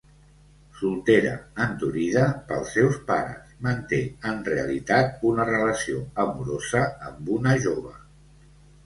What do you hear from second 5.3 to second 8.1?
una relació amorosa amb una jove.